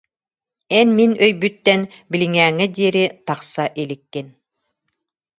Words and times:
эн 0.79 0.87
мин 0.97 1.11
өйбүттэн 1.25 1.81
билиҥҥээҥҥэ 2.11 2.65
диэри 2.75 3.05
тахса 3.25 3.63
иликкин 3.81 4.27